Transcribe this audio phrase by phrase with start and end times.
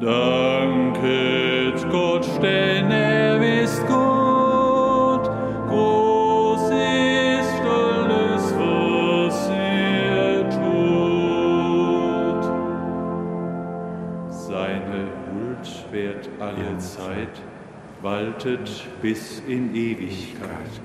[0.00, 5.30] Danket Gott, denn er ist gut.
[5.68, 10.74] Groß ist alles, was er tut.
[14.32, 17.40] Seine Huld währt alle Zeit,
[18.02, 20.83] waltet bis in Ewigkeit.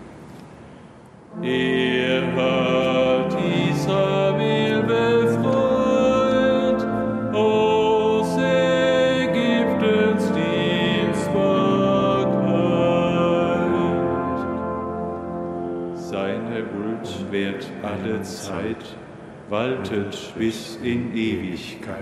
[19.49, 22.01] Waltet bis in Ewigkeit.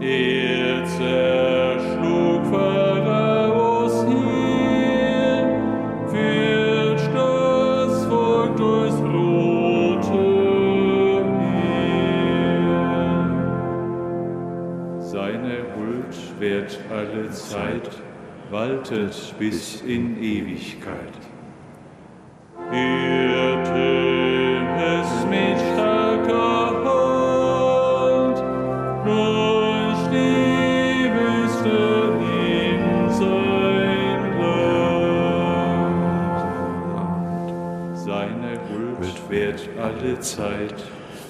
[0.00, 5.46] Er zerschlug Pharaos Heer,
[6.08, 10.14] führt das Volk durchs rote
[11.38, 12.08] Meer.
[15.00, 18.02] Seine Huld währt alle Zeit,
[18.50, 21.12] waltet bis in Ewigkeit.
[38.68, 40.74] Huld währt alle Zeit,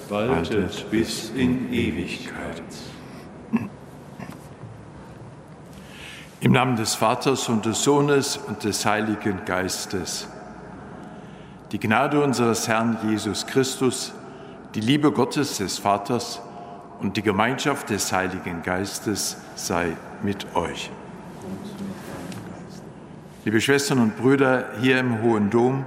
[0.09, 2.63] waltet bis in Ewigkeit.
[6.41, 10.27] Im Namen des Vaters und des Sohnes und des Heiligen Geistes.
[11.71, 14.13] Die Gnade unseres Herrn Jesus Christus,
[14.75, 16.41] die Liebe Gottes des Vaters
[17.01, 20.91] und die Gemeinschaft des Heiligen Geistes sei mit euch.
[23.45, 25.85] Liebe Schwestern und Brüder hier im Hohen Dom,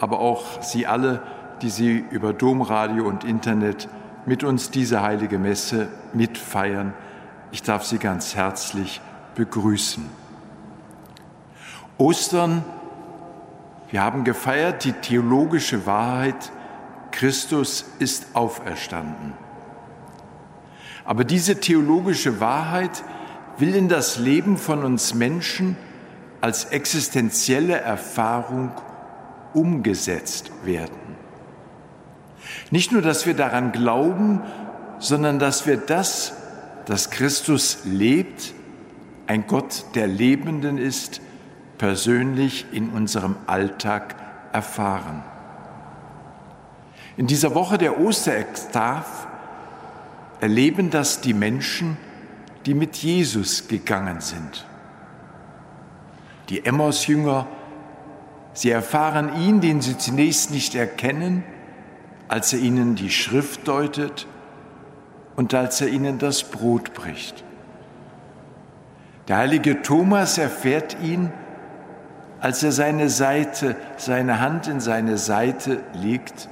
[0.00, 1.22] aber auch Sie alle,
[1.62, 3.88] die Sie über Domradio und Internet
[4.26, 6.94] mit uns diese heilige Messe mitfeiern,
[7.52, 9.00] ich darf Sie ganz herzlich
[9.34, 10.04] begrüßen.
[11.98, 12.64] Ostern,
[13.90, 16.50] wir haben gefeiert die theologische Wahrheit,
[17.10, 19.34] Christus ist auferstanden.
[21.04, 23.02] Aber diese theologische Wahrheit
[23.58, 25.76] will in das Leben von uns Menschen
[26.40, 28.70] als existenzielle Erfahrung
[29.54, 31.16] umgesetzt werden.
[32.70, 34.42] Nicht nur, dass wir daran glauben,
[34.98, 36.34] sondern dass wir das,
[36.86, 38.54] dass Christus lebt,
[39.26, 41.20] ein Gott der Lebenden ist,
[41.78, 44.14] persönlich in unserem Alltag
[44.52, 45.22] erfahren.
[47.16, 49.26] In dieser Woche der Osterextav
[50.40, 51.96] erleben das die Menschen,
[52.66, 54.66] die mit Jesus gegangen sind.
[56.48, 57.46] Die Emmaus-Jünger,
[58.52, 61.44] sie erfahren ihn, den sie zunächst nicht erkennen,
[62.28, 64.26] als er ihnen die Schrift deutet
[65.36, 67.44] und als er ihnen das Brot bricht.
[69.28, 71.32] Der heilige Thomas erfährt ihn,
[72.40, 76.48] als er seine Seite, seine Hand in seine Seite legt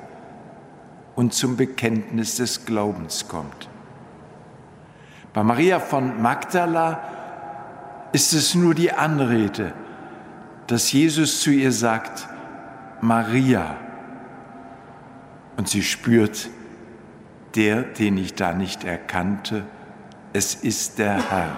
[1.16, 3.68] und zum Bekenntnis des Glaubens kommt.
[5.32, 7.00] Bei Maria von Magdala
[8.12, 9.72] ist es nur die Anrede,
[10.68, 12.28] dass Jesus zu ihr sagt,
[13.00, 13.76] Maria.
[15.56, 16.48] Und sie spürt,
[17.56, 19.64] der, den ich da nicht erkannte,
[20.32, 21.56] es ist der Herr.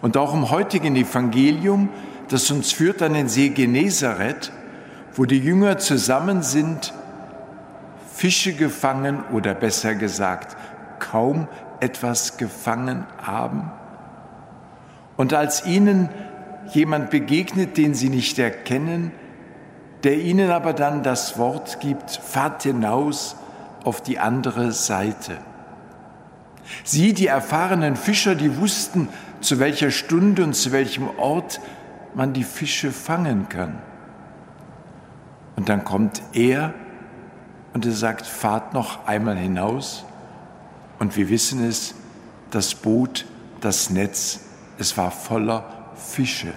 [0.00, 1.88] Und auch im heutigen Evangelium,
[2.28, 4.52] das uns führt an den See Genezareth,
[5.14, 6.92] wo die Jünger zusammen sind,
[8.12, 10.56] Fische gefangen oder besser gesagt
[10.98, 11.48] kaum
[11.80, 13.70] etwas gefangen haben.
[15.16, 16.08] Und als ihnen
[16.70, 19.12] jemand begegnet, den sie nicht erkennen,
[20.04, 23.36] der ihnen aber dann das Wort gibt, fahrt hinaus
[23.84, 25.38] auf die andere Seite.
[26.84, 29.08] Sie, die erfahrenen Fischer, die wussten,
[29.40, 31.60] zu welcher Stunde und zu welchem Ort
[32.14, 33.78] man die Fische fangen kann.
[35.56, 36.74] Und dann kommt er
[37.74, 40.04] und er sagt, fahrt noch einmal hinaus.
[40.98, 41.94] Und wir wissen es,
[42.50, 43.26] das Boot,
[43.60, 44.40] das Netz,
[44.78, 46.52] es war voller Fische.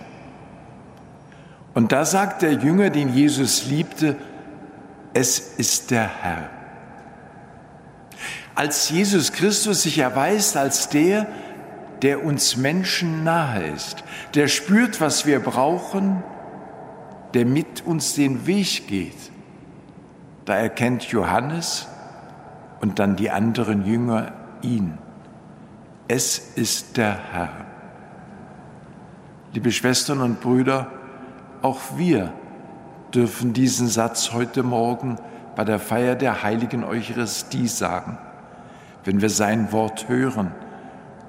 [1.73, 4.15] Und da sagt der Jünger, den Jesus liebte,
[5.13, 6.49] es ist der Herr.
[8.55, 11.27] Als Jesus Christus sich erweist als der,
[12.01, 14.03] der uns Menschen nahe ist,
[14.33, 16.23] der spürt, was wir brauchen,
[17.33, 19.31] der mit uns den Weg geht.
[20.45, 21.87] Da erkennt Johannes
[22.79, 24.31] und dann die anderen Jünger
[24.61, 24.97] ihn.
[26.07, 27.64] Es ist der Herr.
[29.55, 30.91] Liebe Schwestern und Brüder,
[31.61, 32.33] auch wir
[33.13, 35.15] dürfen diesen Satz heute Morgen
[35.55, 38.17] bei der Feier der heiligen Eucharistie sagen,
[39.05, 40.51] wenn wir sein Wort hören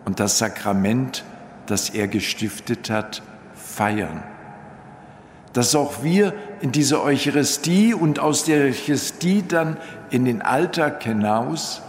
[0.07, 1.23] und das Sakrament,
[1.67, 3.23] das er gestiftet hat,
[3.55, 4.25] feiern.
[5.53, 9.77] Dass auch wir in dieser Eucharistie und aus der Eucharistie dann
[10.11, 11.81] in den Alltag hinaus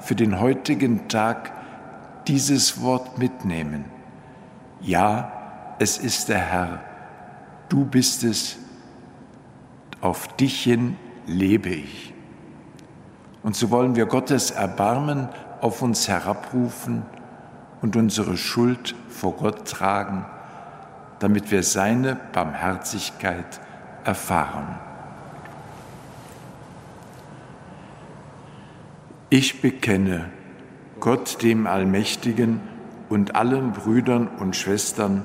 [0.00, 1.52] für den heutigen Tag
[2.26, 3.84] dieses Wort mitnehmen.
[4.80, 5.35] ja,
[5.78, 6.80] es ist der Herr,
[7.68, 8.56] du bist es,
[10.00, 10.96] auf dich hin
[11.26, 12.14] lebe ich.
[13.42, 15.28] Und so wollen wir Gottes Erbarmen
[15.60, 17.02] auf uns herabrufen
[17.82, 20.26] und unsere Schuld vor Gott tragen,
[21.18, 23.60] damit wir seine Barmherzigkeit
[24.04, 24.78] erfahren.
[29.30, 30.30] Ich bekenne
[31.00, 32.60] Gott dem Allmächtigen
[33.08, 35.24] und allen Brüdern und Schwestern,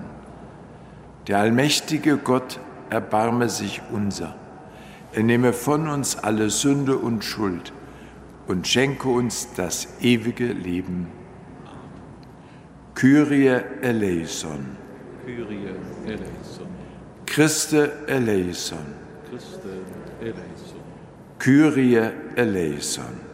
[1.27, 2.59] Der allmächtige Gott
[2.89, 4.35] erbarme sich unser.
[5.13, 7.73] Er nehme von uns alle Sünde und Schuld
[8.47, 11.07] und schenke uns das ewige Leben.
[12.95, 14.77] Kyrie eleison.
[15.25, 15.67] Kyrie
[16.05, 16.67] eleison.
[17.25, 18.77] Christe eleison.
[19.29, 19.69] Christe
[20.21, 20.81] eleison.
[21.39, 23.30] Kyrie eleison.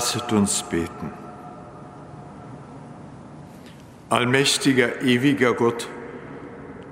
[0.00, 1.12] Lasset uns beten.
[4.08, 5.90] Allmächtiger, ewiger Gott,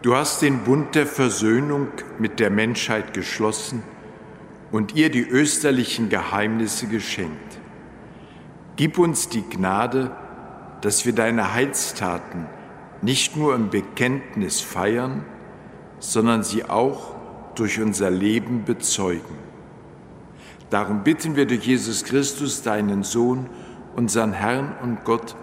[0.02, 1.88] du hast den Bund der Versöhnung
[2.18, 3.82] mit der Menschheit geschlossen
[4.72, 7.58] und ihr die österlichen Geheimnisse geschenkt.
[8.76, 10.14] Gib uns die Gnade,
[10.82, 12.44] dass wir deine Heilstaten
[13.00, 15.24] nicht nur im Bekenntnis feiern,
[15.98, 17.16] sondern sie auch
[17.54, 19.47] durch unser Leben bezeugen.
[20.70, 23.46] Darum bitten wir durch Jesus Christus, deinen Sohn,
[23.96, 25.34] unseren Herrn und Gott,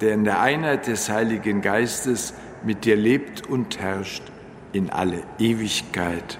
[0.00, 4.22] der in der Einheit des Heiligen Geistes mit dir lebt und herrscht
[4.72, 6.38] in alle Ewigkeit.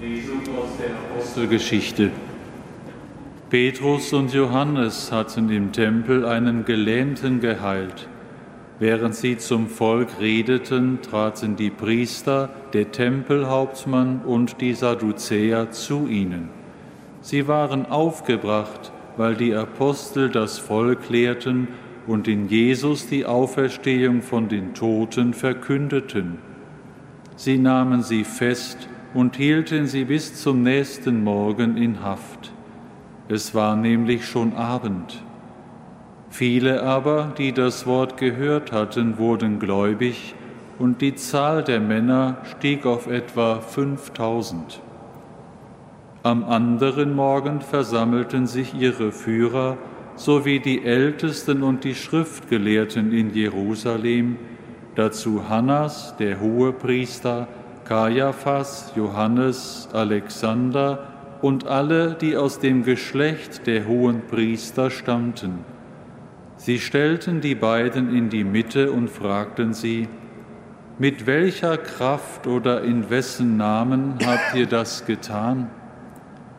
[0.00, 2.10] Lesung aus der Apostelgeschichte.
[3.50, 8.08] Petrus und Johannes hatten im Tempel einen Gelähmten geheilt.
[8.78, 16.48] Während sie zum Volk redeten, traten die Priester, der Tempelhauptmann und die Sadduzäer zu ihnen.
[17.20, 21.68] Sie waren aufgebracht, weil die Apostel das Volk lehrten
[22.06, 26.38] und in Jesus die Auferstehung von den Toten verkündeten.
[27.36, 32.52] Sie nahmen sie fest und hielten sie bis zum nächsten Morgen in Haft.
[33.28, 35.22] Es war nämlich schon Abend.
[36.32, 40.34] Viele aber, die das Wort gehört hatten, wurden gläubig
[40.78, 44.80] und die Zahl der Männer stieg auf etwa 5000.
[46.22, 49.76] Am anderen Morgen versammelten sich ihre Führer
[50.16, 54.38] sowie die Ältesten und die Schriftgelehrten in Jerusalem,
[54.94, 57.46] dazu Hannas, der Hohepriester,
[57.84, 61.08] Kaiaphas, Johannes, Alexander
[61.42, 65.71] und alle, die aus dem Geschlecht der hohen Priester stammten.
[66.64, 70.06] Sie stellten die beiden in die Mitte und fragten sie,
[70.96, 75.70] mit welcher Kraft oder in wessen Namen habt ihr das getan?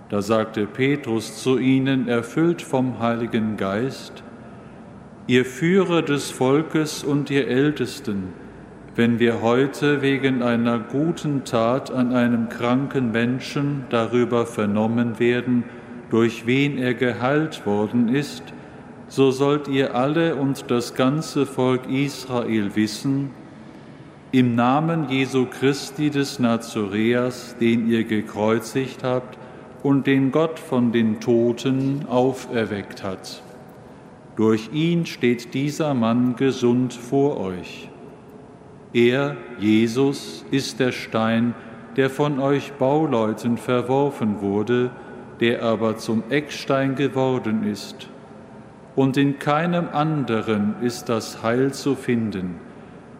[0.09, 4.23] Da sagte Petrus zu ihnen, erfüllt vom Heiligen Geist,
[5.27, 8.33] ihr Führer des Volkes und ihr Ältesten,
[8.97, 15.63] wenn wir heute wegen einer guten Tat an einem kranken Menschen darüber vernommen werden,
[16.09, 18.43] durch wen er geheilt worden ist,
[19.13, 23.29] so sollt ihr alle und das ganze Volk Israel wissen,
[24.31, 29.37] im Namen Jesu Christi des Nazoreas, den ihr gekreuzigt habt
[29.83, 33.43] und den Gott von den Toten auferweckt hat.
[34.35, 37.89] Durch ihn steht dieser Mann gesund vor euch.
[38.93, 41.53] Er, Jesus, ist der Stein,
[41.97, 44.89] der von euch Bauleuten verworfen wurde,
[45.39, 48.09] der aber zum Eckstein geworden ist.
[48.95, 52.55] Und in keinem anderen ist das Heil zu finden,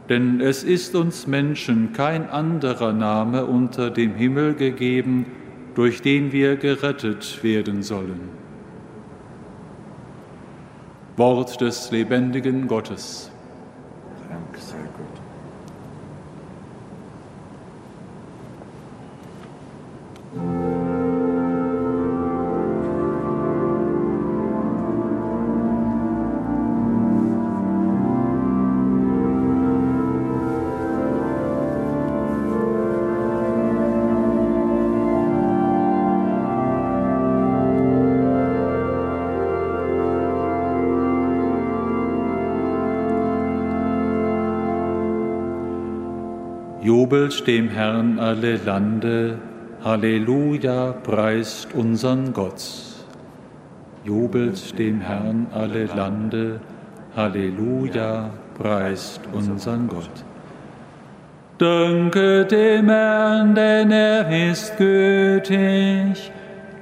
[0.09, 5.25] denn es ist uns Menschen kein anderer Name unter dem Himmel gegeben,
[5.73, 8.29] durch den wir gerettet werden sollen.
[11.17, 13.32] Wort des lebendigen Gottes.
[47.13, 49.38] Jubelt dem Herrn alle Lande,
[49.86, 52.63] Halleluja, preist unseren Gott.
[54.03, 56.60] Jubelt dem Herrn alle Lande,
[57.15, 60.25] Halleluja, preist unseren Gott.
[61.60, 66.32] Danke dem Herrn, denn er ist gütig,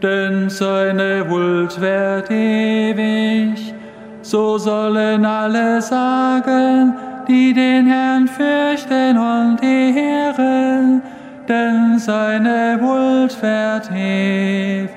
[0.01, 3.73] denn seine Huld währt ewig.
[4.21, 11.01] So sollen alle sagen, die den Herrn fürchten und ehren,
[11.47, 14.89] denn seine Huld währt ewig.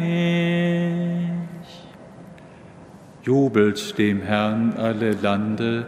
[3.22, 5.86] Jubelt dem Herrn alle Lande,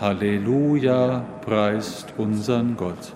[0.00, 3.12] Halleluja, preist unseren Gott.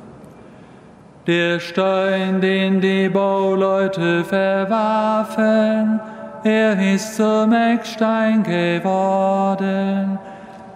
[1.26, 5.98] Der Stein, den die Bauleute verwarfen,
[6.44, 10.18] er ist zum Eckstein geworden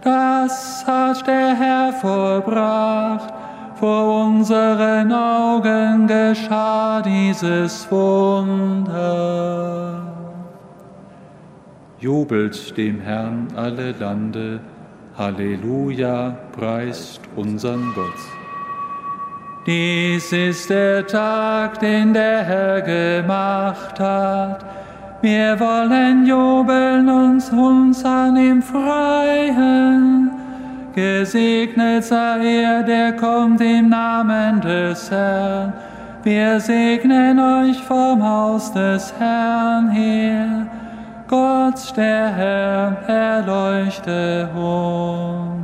[0.03, 3.33] das hat der Herr vollbracht.
[3.77, 9.01] Vor unseren Augen geschah dieses Wunder.
[11.99, 14.61] Jubelt dem Herrn alle Lande,
[15.17, 18.21] Halleluja, preist unseren Gott.
[19.67, 24.80] Dies ist der Tag, den der Herr gemacht hat
[25.23, 30.31] wir wollen jubeln und uns an ihm freuen.
[30.95, 35.73] Gesegnet sei er, der kommt im Namen des Herrn.
[36.23, 40.67] Wir segnen euch vom Haus des Herrn her.
[41.29, 45.61] Gott, der Herr, erleuchte uns.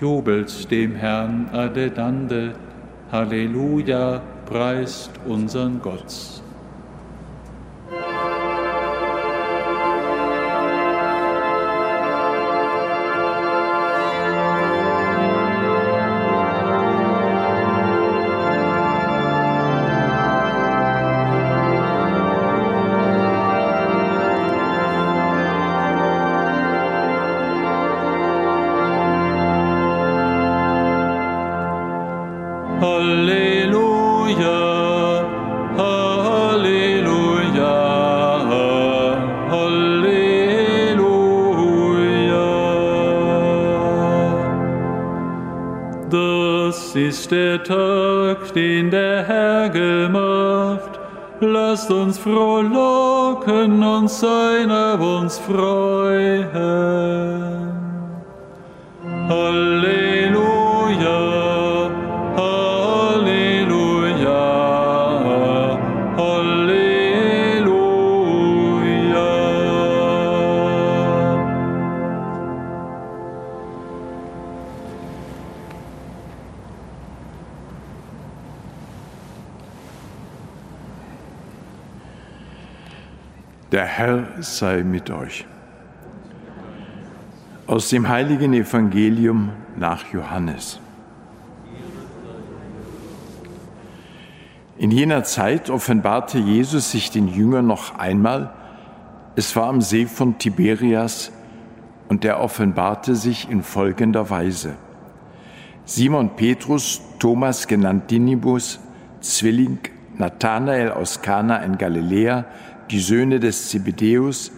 [0.00, 2.54] Jubelt dem Herrn alle Lande.
[3.12, 6.42] Halleluja, preist unseren Gott.
[46.96, 50.98] Ist der Tag, den der Herr gemacht.
[51.40, 56.46] Lasst uns frohlocken und seiner uns freuen.
[83.96, 85.46] Herr sei mit euch.
[87.66, 90.78] Aus dem heiligen Evangelium nach Johannes.
[94.76, 98.52] In jener Zeit offenbarte Jesus sich den Jüngern noch einmal.
[99.34, 101.32] Es war am See von Tiberias
[102.10, 104.74] und er offenbarte sich in folgender Weise.
[105.86, 108.78] Simon Petrus, Thomas genannt Dinibus,
[109.22, 109.78] Zwilling,
[110.18, 112.44] Nathanael aus Kana in Galiläa,
[112.90, 114.52] die Söhne des Zebedeus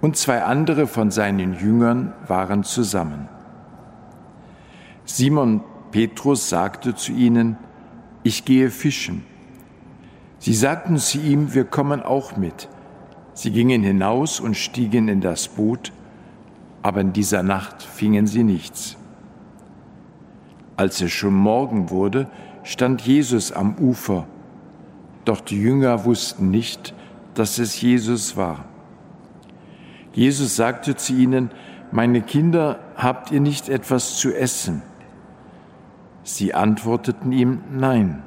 [0.00, 3.28] und zwei andere von seinen Jüngern waren zusammen.
[5.04, 7.56] Simon Petrus sagte zu ihnen,
[8.22, 9.24] ich gehe fischen.
[10.38, 12.68] Sie sagten zu ihm, wir kommen auch mit.
[13.32, 15.92] Sie gingen hinaus und stiegen in das Boot,
[16.82, 18.96] aber in dieser Nacht fingen sie nichts.
[20.76, 22.28] Als es schon Morgen wurde,
[22.62, 24.26] stand Jesus am Ufer,
[25.24, 26.94] doch die Jünger wussten nicht,
[27.38, 28.64] dass es Jesus war.
[30.12, 31.50] Jesus sagte zu ihnen,
[31.92, 34.82] meine Kinder, habt ihr nicht etwas zu essen?
[36.24, 38.22] Sie antworteten ihm, nein.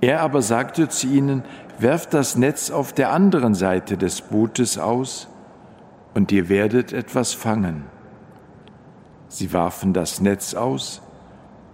[0.00, 1.44] Er aber sagte zu ihnen,
[1.78, 5.28] werft das Netz auf der anderen Seite des Bootes aus,
[6.14, 7.84] und ihr werdet etwas fangen.
[9.28, 11.02] Sie warfen das Netz aus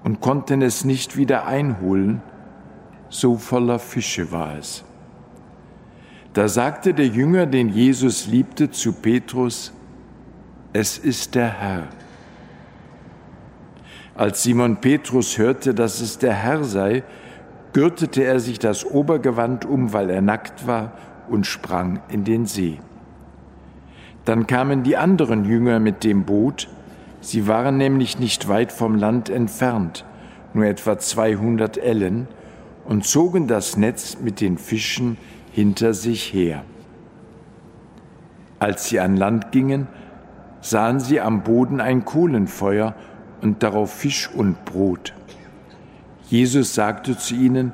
[0.05, 2.23] und konnten es nicht wieder einholen,
[3.09, 4.85] so voller Fische war es.
[6.35, 9.73] Da sagte der Jünger, den Jesus liebte, zu Petrus,
[10.73, 11.89] es ist der Herr.
[14.15, 17.03] Als Simon Petrus hörte, dass es der Herr sei,
[17.75, 20.93] gürtete er sich das Obergewand um, weil er nackt war,
[21.29, 22.79] und sprang in den See.
[24.25, 26.69] Dann kamen die anderen Jünger mit dem Boot,
[27.21, 30.05] sie waren nämlich nicht weit vom Land entfernt,
[30.55, 32.29] nur etwa 200 Ellen,
[32.85, 35.17] und zogen das Netz mit den Fischen
[35.53, 36.65] hinter sich her.
[38.59, 39.89] Als sie an Land gingen,
[40.61, 42.95] sahen sie am Boden ein Kohlenfeuer
[43.41, 45.13] und darauf Fisch und Brot.
[46.29, 47.73] Jesus sagte zu ihnen,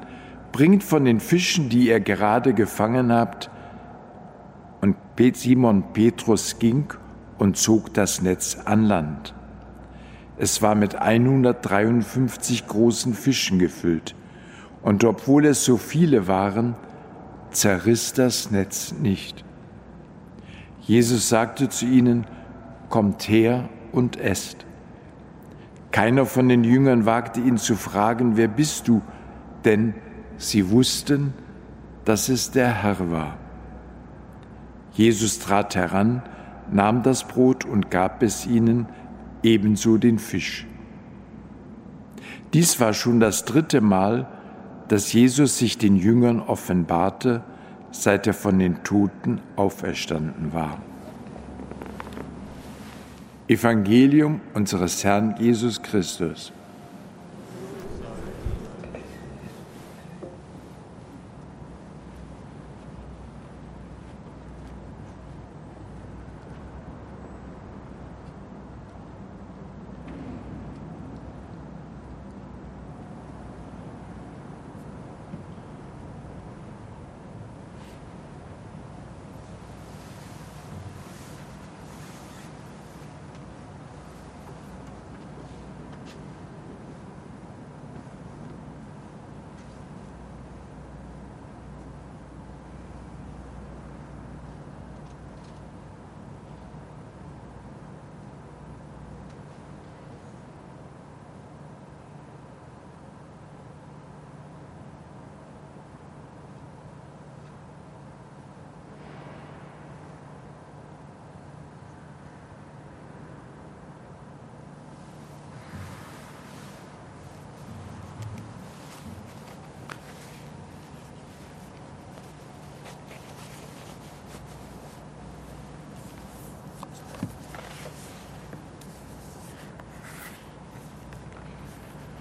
[0.51, 3.51] bringt von den Fischen, die ihr gerade gefangen habt.
[4.81, 4.97] Und
[5.35, 6.87] Simon Petrus ging
[7.38, 9.35] und zog das Netz an Land.
[10.38, 14.14] Es war mit 153 großen Fischen gefüllt.
[14.83, 16.75] Und obwohl es so viele waren,
[17.51, 19.45] zerriss das Netz nicht.
[20.83, 22.27] Jesus sagte zu ihnen,
[22.88, 24.64] Kommt her und esst.
[25.91, 29.03] Keiner von den Jüngern wagte ihn zu fragen, wer bist du?
[29.64, 29.95] Denn
[30.38, 31.35] sie wussten,
[32.05, 33.37] dass es der Herr war.
[34.93, 36.23] Jesus trat heran,
[36.71, 38.87] nahm das Brot und gab es ihnen,
[39.43, 40.67] ebenso den Fisch.
[42.55, 44.27] Dies war schon das dritte Mal,
[44.88, 47.42] dass Jesus sich den Jüngern offenbarte,
[47.90, 50.79] seit er von den Toten auferstanden war.
[53.48, 56.53] Evangelium unseres Herrn Jesus Christus.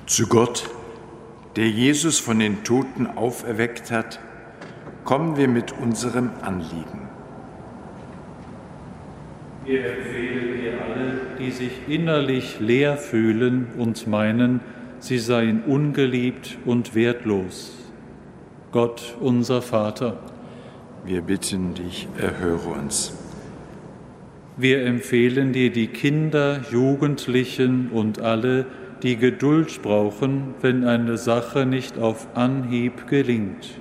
[0.08, 0.70] Zu Gott,
[1.58, 4.22] der Jesus von den Toten auferweckt hat,
[5.04, 7.10] kommen wir mit unserem Anliegen.
[9.66, 14.62] Wir empfehlen dir alle, die sich innerlich leer fühlen und meinen,
[15.00, 17.76] sie seien ungeliebt und wertlos.
[18.72, 20.20] Gott, unser Vater.
[21.04, 23.14] Wir bitten dich, erhöre uns.
[24.56, 31.98] Wir empfehlen dir die Kinder, Jugendlichen und alle, die Geduld brauchen, wenn eine Sache nicht
[31.98, 33.80] auf Anhieb gelingt.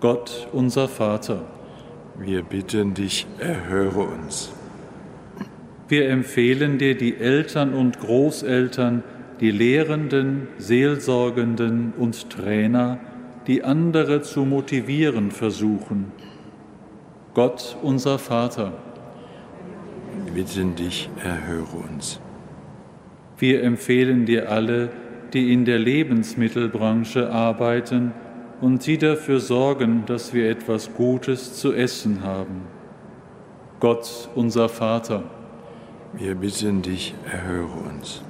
[0.00, 1.42] Gott, unser Vater.
[2.18, 4.52] Wir bitten dich, erhöre uns.
[5.88, 9.04] Wir empfehlen dir die Eltern und Großeltern,
[9.40, 12.98] die Lehrenden, Seelsorgenden und Trainer,
[13.46, 16.12] die andere zu motivieren versuchen.
[17.34, 18.72] Gott, unser Vater.
[20.34, 22.20] bitten dich, erhöre uns.
[23.38, 24.90] Wir empfehlen dir alle,
[25.32, 28.12] die in der Lebensmittelbranche arbeiten
[28.60, 32.62] und die dafür sorgen, dass wir etwas Gutes zu essen haben.
[33.80, 35.24] Gott, unser Vater,
[36.14, 38.22] Wir bitten dich, erhöre uns.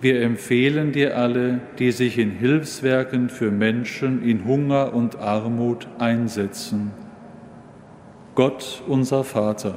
[0.00, 6.92] wir empfehlen dir alle, die sich in Hilfswerken für Menschen in Hunger und Armut einsetzen.
[8.36, 9.74] Gott, unser Vater,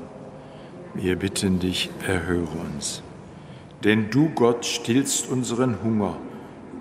[0.93, 3.01] Wir bitten dich, erhöre uns.
[3.83, 6.17] Denn du, Gott, stillst unseren Hunger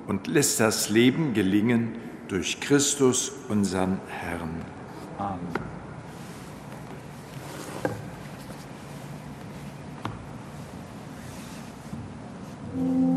[0.07, 1.97] und lässt das Leben gelingen
[2.29, 4.65] durch Christus, unseren Herrn.
[5.19, 5.39] Amen.
[12.75, 13.12] Ich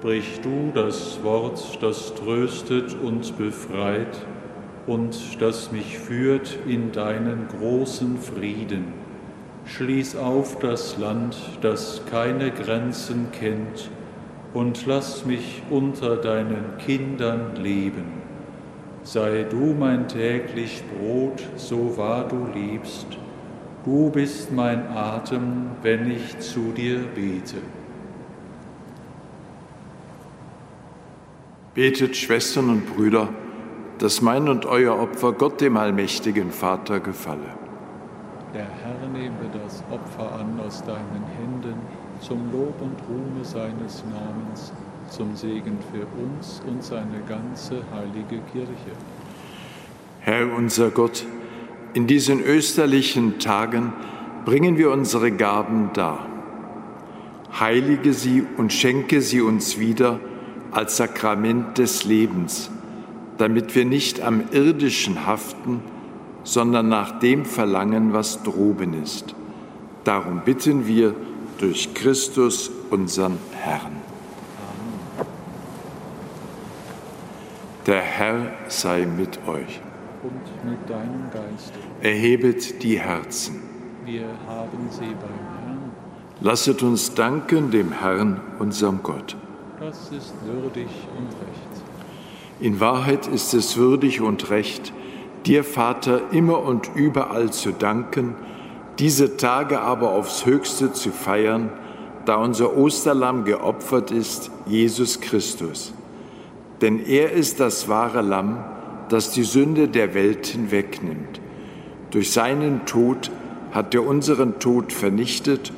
[0.00, 4.16] Sprich du das Wort, das tröstet und befreit
[4.86, 8.94] und das mich führt in deinen großen Frieden.
[9.66, 13.90] Schließ auf das Land, das keine Grenzen kennt,
[14.54, 18.06] und lass mich unter deinen Kindern leben.
[19.02, 23.06] Sei du mein täglich Brot, so wahr du liebst.
[23.84, 27.58] Du bist mein Atem, wenn ich zu dir bete.
[31.74, 33.28] Betet, Schwestern und Brüder,
[33.98, 37.54] dass mein und euer Opfer Gott dem allmächtigen Vater gefalle.
[38.52, 41.74] Der Herr nehme das Opfer an aus deinen Händen
[42.20, 44.72] zum Lob und Ruhme seines Namens,
[45.08, 48.96] zum Segen für uns und seine ganze heilige Kirche.
[50.18, 51.24] Herr unser Gott,
[51.94, 53.92] in diesen österlichen Tagen
[54.44, 56.26] bringen wir unsere Gaben dar.
[57.60, 60.18] Heilige sie und schenke sie uns wieder
[60.72, 62.70] als Sakrament des Lebens,
[63.38, 65.82] damit wir nicht am irdischen haften,
[66.44, 69.34] sondern nach dem verlangen, was droben ist.
[70.04, 71.14] Darum bitten wir
[71.58, 73.96] durch Christus, unseren Herrn.
[77.86, 79.80] Der Herr sei mit euch.
[80.22, 83.62] Und mit deinem Geist, Erhebet die Herzen.
[84.04, 85.16] wir haben sie beim
[85.64, 85.92] Herrn.
[86.40, 89.36] Lasset uns danken dem Herrn, unserem Gott.
[89.80, 91.82] Das ist würdig und recht.
[92.60, 94.92] In Wahrheit ist es würdig und recht,
[95.46, 98.34] dir, Vater, immer und überall zu danken,
[98.98, 101.70] diese Tage aber aufs höchste zu feiern,
[102.26, 105.94] da unser Osterlamm geopfert ist, Jesus Christus.
[106.82, 108.62] Denn er ist das wahre Lamm,
[109.08, 111.40] das die Sünde der Welt hinwegnimmt.
[112.10, 113.30] Durch seinen Tod
[113.72, 115.72] hat er unseren Tod vernichtet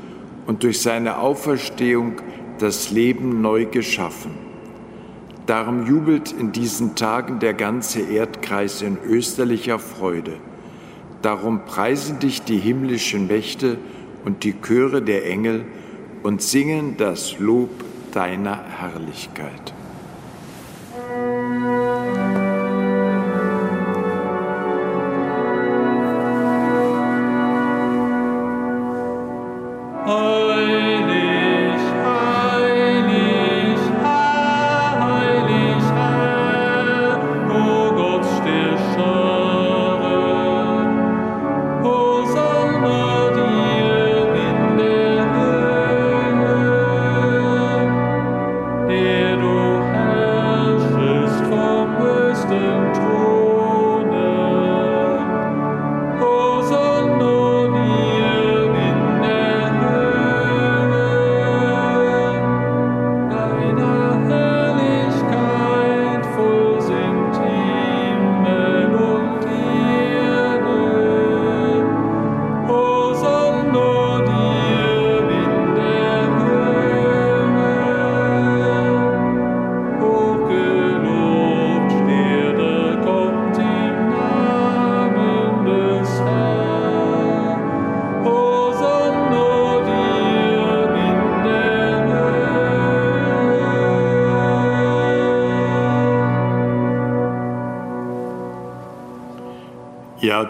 [0.48, 2.16] und durch seine Auferstehung
[2.62, 4.30] das Leben neu geschaffen.
[5.46, 10.34] Darum jubelt in diesen Tagen der ganze Erdkreis in österlicher Freude.
[11.22, 13.78] Darum preisen dich die himmlischen Mächte
[14.24, 15.64] und die Chöre der Engel
[16.22, 17.70] und singen das Lob
[18.12, 19.74] deiner Herrlichkeit.
[21.08, 22.21] Heilig,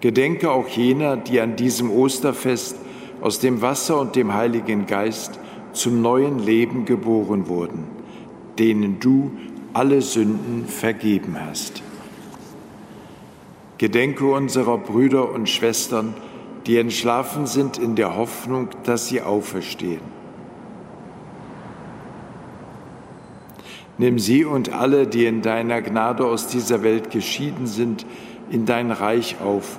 [0.00, 2.76] Gedenke auch jener, die an diesem Osterfest
[3.20, 5.38] aus dem Wasser und dem Heiligen Geist
[5.72, 7.84] zum neuen Leben geboren wurden,
[8.58, 9.32] denen du
[9.74, 11.82] alle Sünden vergeben hast.
[13.78, 16.14] Gedenke unserer Brüder und Schwestern,
[16.66, 20.20] die entschlafen sind in der Hoffnung, dass sie auferstehen.
[23.98, 28.06] Nimm sie und alle, die in deiner Gnade aus dieser Welt geschieden sind,
[28.50, 29.78] in dein Reich auf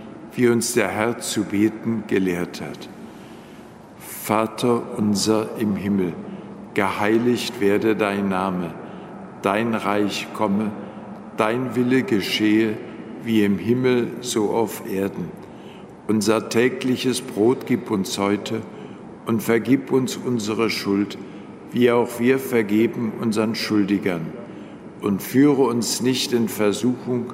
[0.35, 2.89] wie uns der Herr zu beten gelehrt hat.
[3.99, 6.13] Vater unser im Himmel,
[6.73, 8.73] geheiligt werde dein Name,
[9.41, 10.71] dein Reich komme,
[11.37, 12.77] dein Wille geschehe,
[13.23, 15.31] wie im Himmel so auf Erden.
[16.07, 18.61] Unser tägliches Brot gib uns heute
[19.25, 21.17] und vergib uns unsere Schuld,
[21.71, 24.27] wie auch wir vergeben unseren Schuldigern.
[25.01, 27.33] Und führe uns nicht in Versuchung,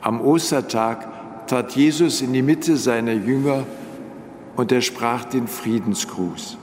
[0.00, 3.64] Am Ostertag trat Jesus in die Mitte seiner Jünger
[4.56, 6.56] und er sprach den Friedensgruß.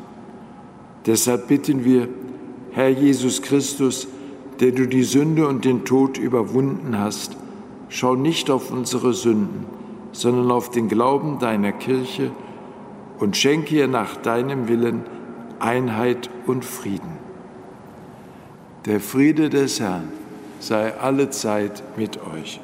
[1.05, 2.07] Deshalb bitten wir,
[2.71, 4.07] Herr Jesus Christus,
[4.59, 7.35] der du die Sünde und den Tod überwunden hast,
[7.89, 9.65] schau nicht auf unsere Sünden,
[10.11, 12.31] sondern auf den Glauben deiner Kirche
[13.19, 15.03] und schenke ihr nach deinem Willen
[15.59, 17.17] Einheit und Frieden.
[18.85, 20.09] Der Friede des Herrn
[20.59, 22.59] sei alle Zeit mit euch.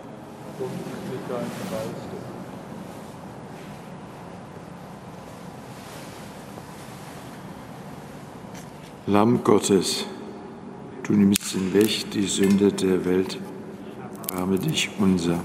[9.07, 10.05] Lamm Gottes,
[11.03, 13.39] du nimmst hinweg die Sünde der Welt,
[14.29, 15.39] erbarme dich unser.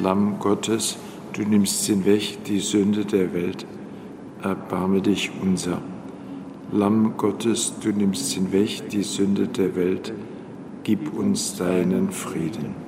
[0.00, 0.96] Lamm Gottes,
[1.32, 3.66] du nimmst hinweg die Sünde der Welt,
[4.42, 5.80] erbarme dich unser.
[6.70, 10.12] Lamm Gottes, du nimmst hinweg die Sünde der Welt,
[10.84, 12.87] gib uns deinen Frieden.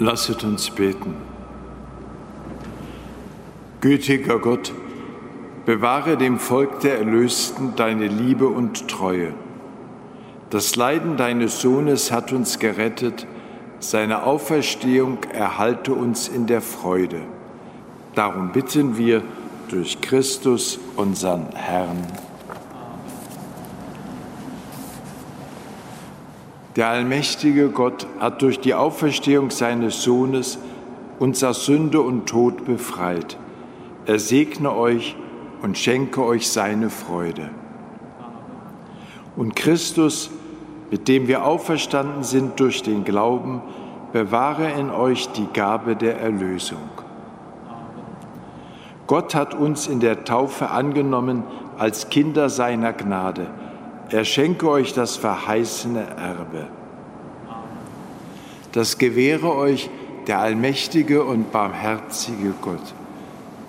[0.00, 1.16] Lasset uns beten.
[3.80, 4.72] Gütiger Gott,
[5.66, 9.34] bewahre dem Volk der Erlösten deine Liebe und Treue.
[10.50, 13.26] Das Leiden deines Sohnes hat uns gerettet,
[13.80, 17.20] seine Auferstehung erhalte uns in der Freude.
[18.14, 19.22] Darum bitten wir
[19.68, 22.06] durch Christus, unseren Herrn.
[26.78, 30.60] Der allmächtige Gott hat durch die Auferstehung seines Sohnes
[31.18, 33.36] uns aus Sünde und Tod befreit.
[34.06, 35.16] Er segne euch
[35.60, 37.50] und schenke euch seine Freude.
[39.34, 40.30] Und Christus,
[40.92, 43.60] mit dem wir auferstanden sind durch den Glauben,
[44.12, 46.78] bewahre in euch die Gabe der Erlösung.
[49.08, 51.42] Gott hat uns in der Taufe angenommen
[51.76, 53.48] als Kinder seiner Gnade
[54.10, 56.68] er schenke euch das verheißene Erbe.
[58.72, 59.90] Das gewähre euch
[60.26, 62.94] der allmächtige und barmherzige Gott,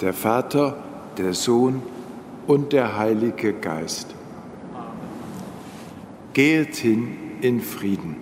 [0.01, 0.77] der Vater,
[1.17, 1.81] der Sohn
[2.47, 4.07] und der Heilige Geist.
[6.33, 8.17] Geht hin in Frieden.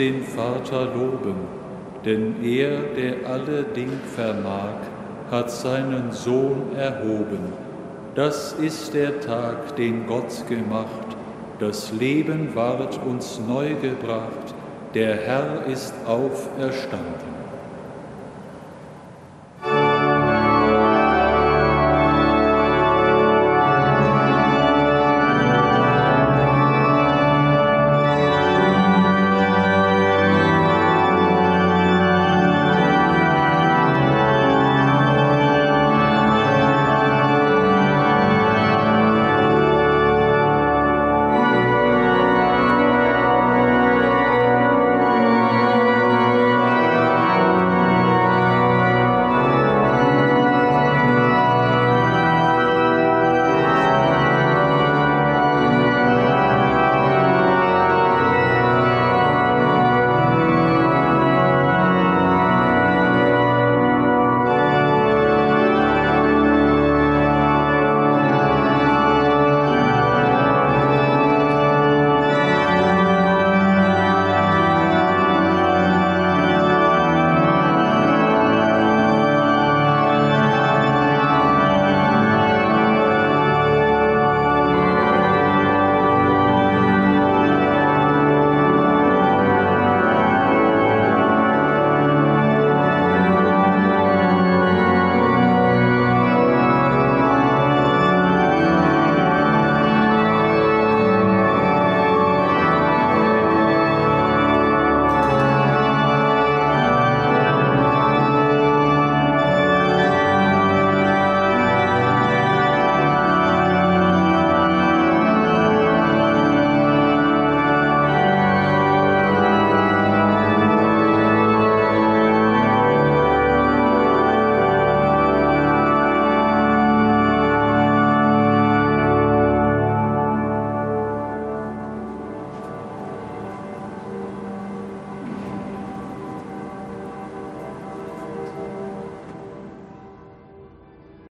[0.00, 1.34] Den Vater loben,
[2.06, 4.78] denn er, der alle Ding vermag,
[5.30, 7.52] hat seinen Sohn erhoben.
[8.14, 11.08] Das ist der Tag, den Gott gemacht,
[11.58, 14.54] das Leben ward uns neu gebracht,
[14.94, 17.29] der Herr ist auferstanden.